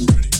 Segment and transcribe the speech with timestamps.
[0.00, 0.33] ready.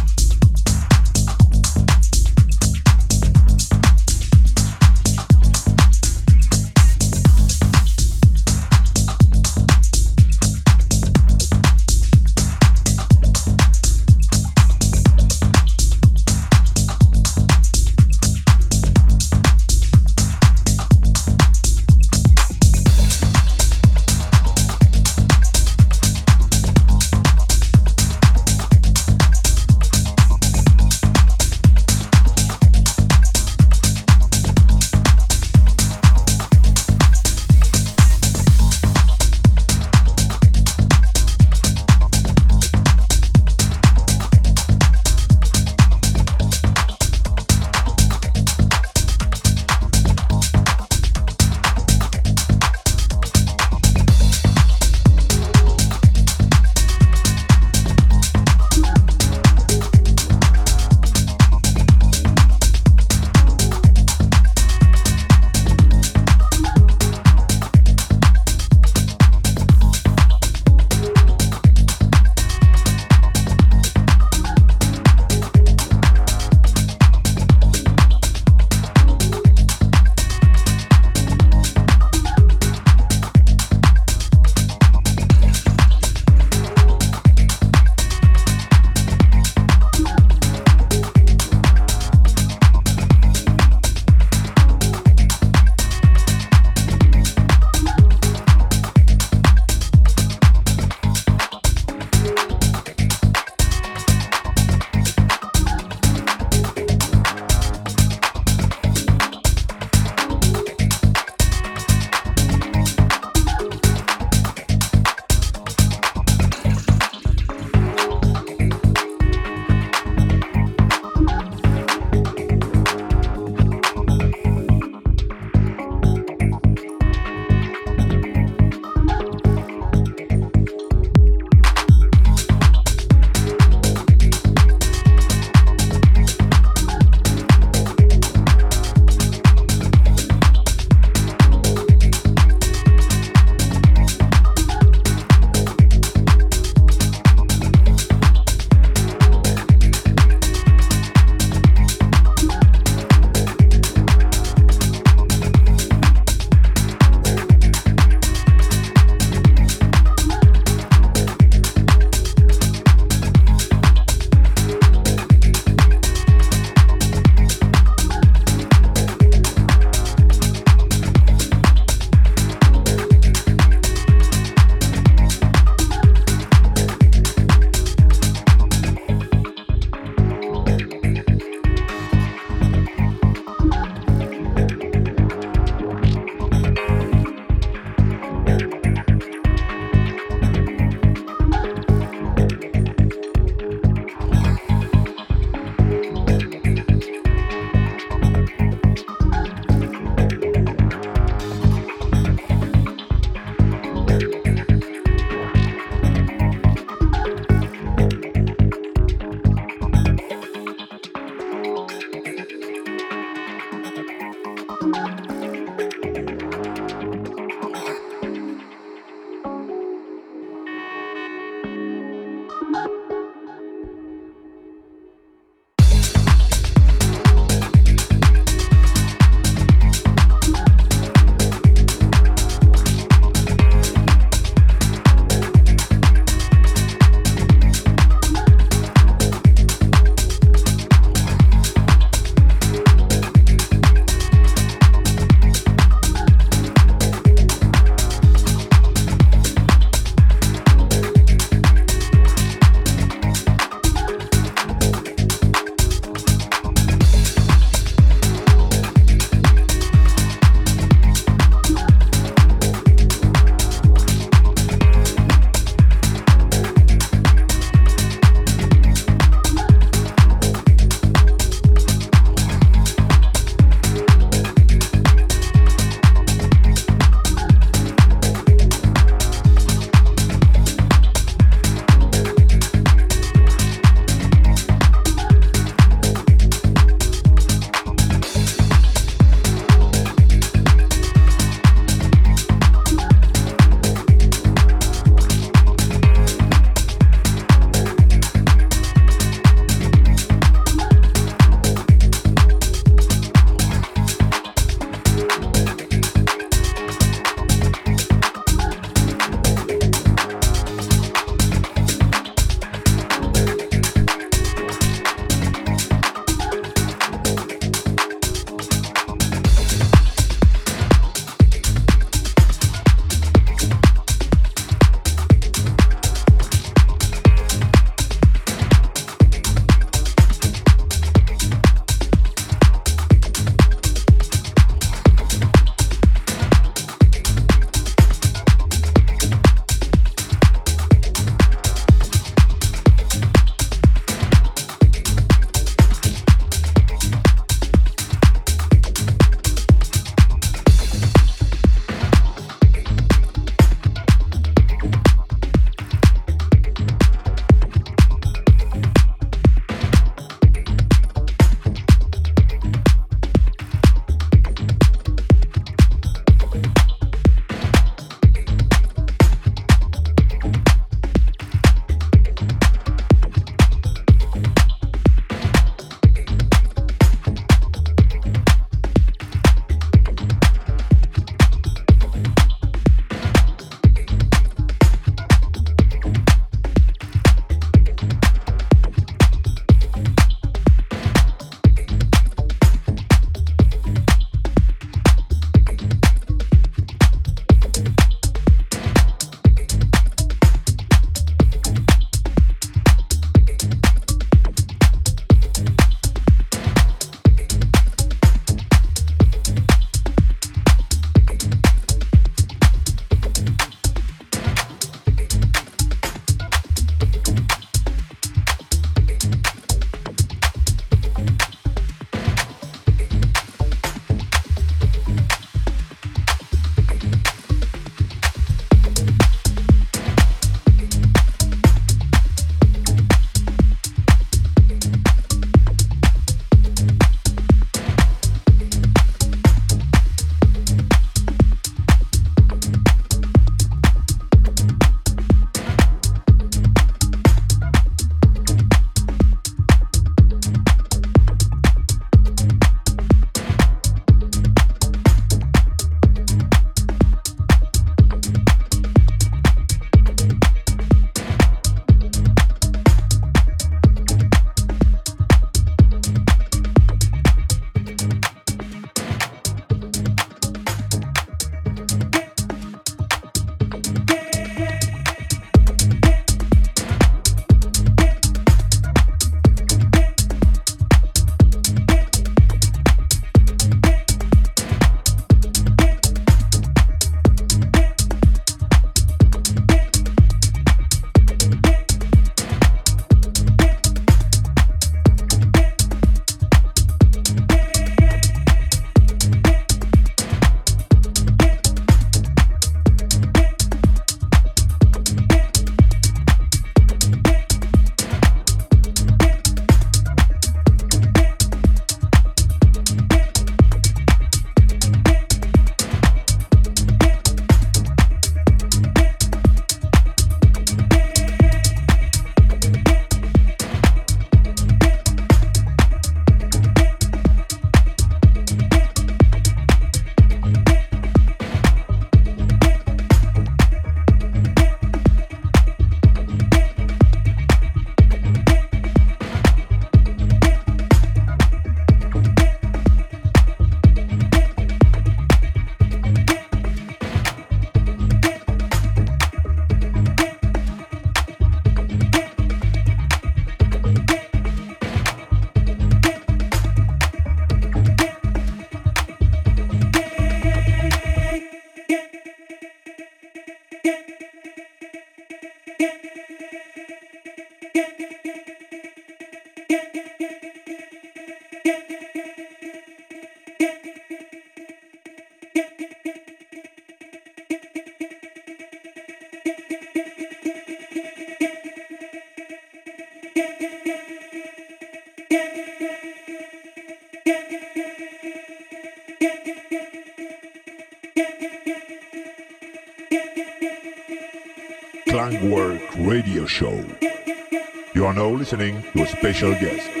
[598.51, 600.00] Listening to a special guest.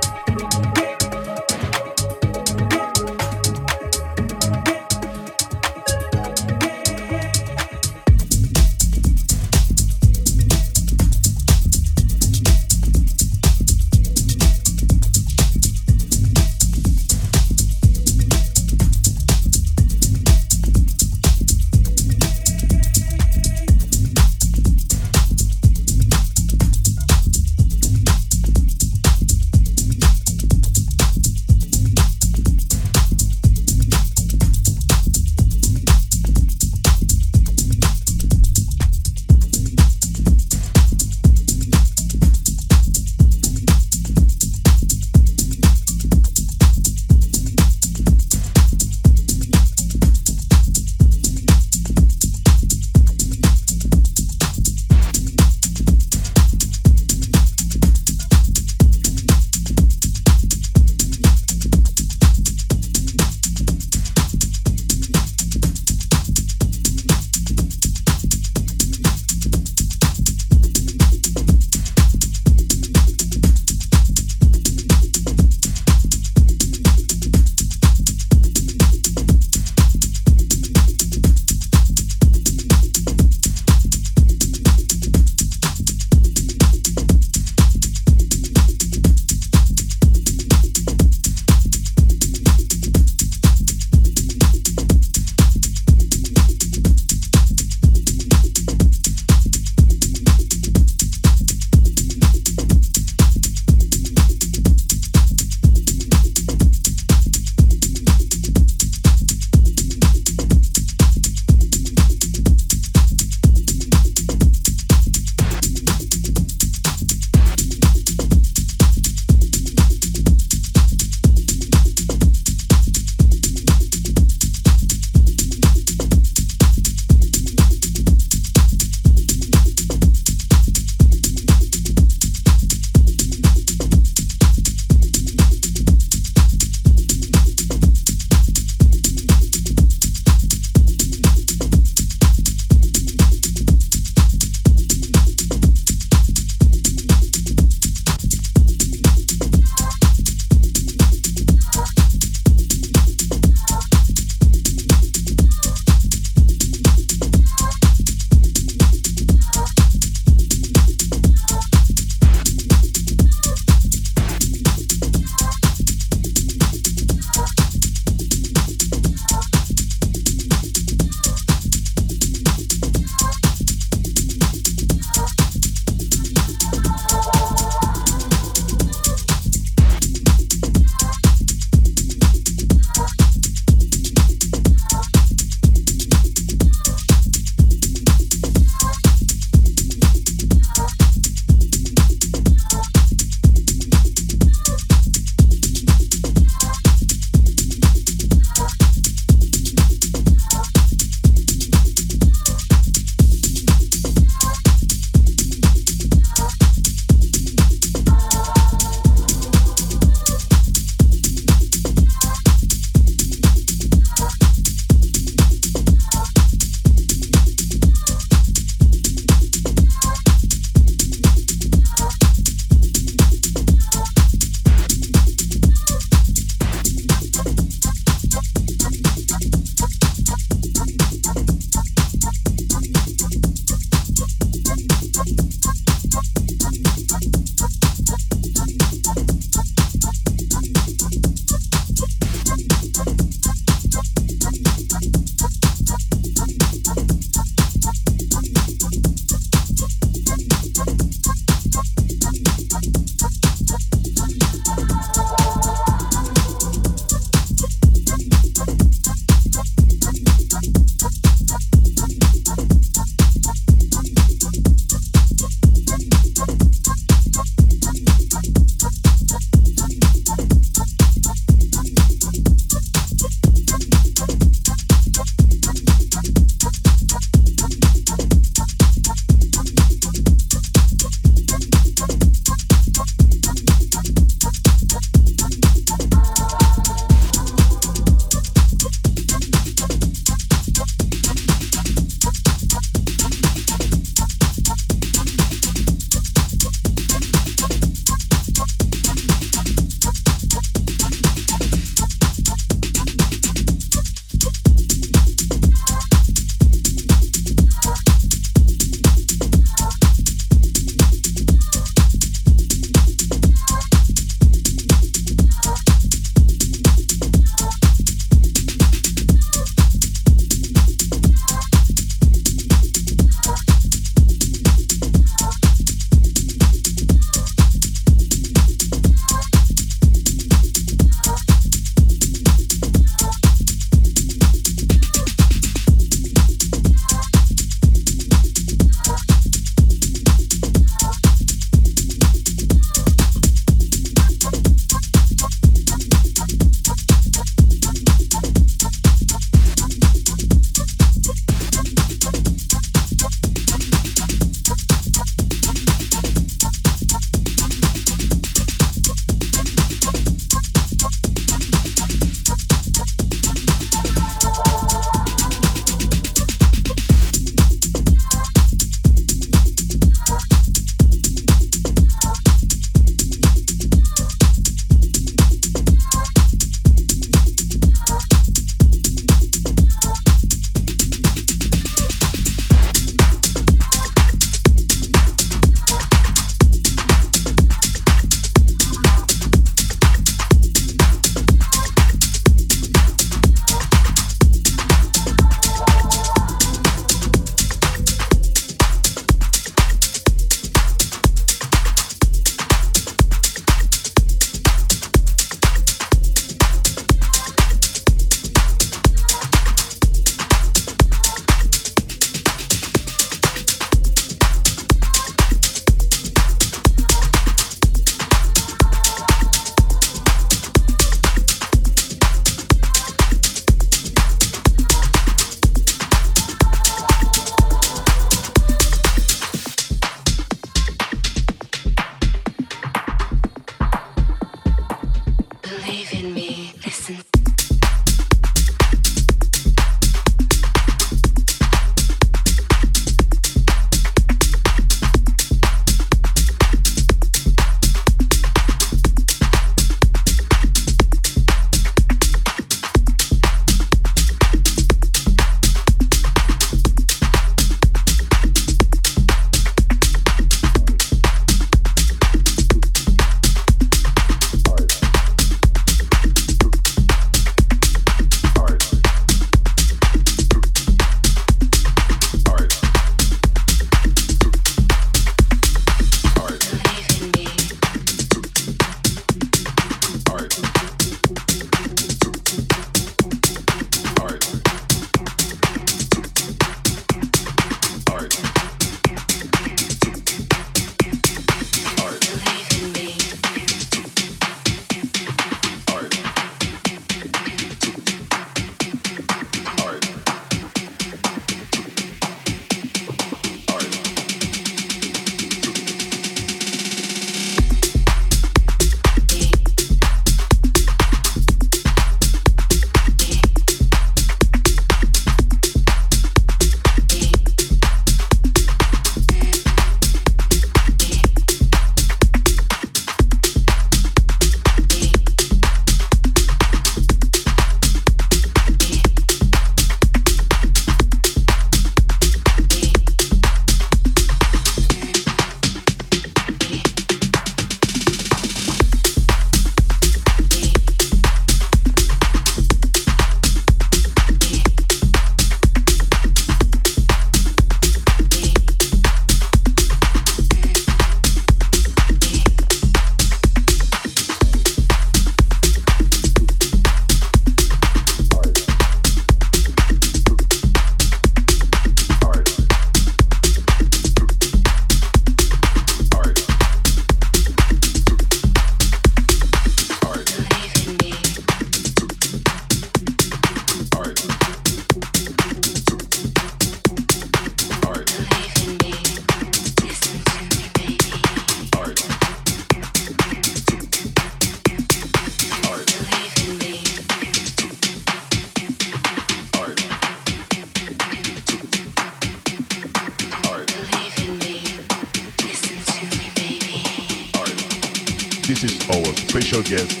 [599.71, 600.00] Jazz.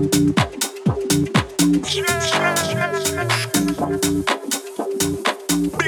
[0.00, 0.08] Big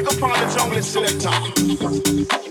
[0.06, 2.41] up on the jungle selector.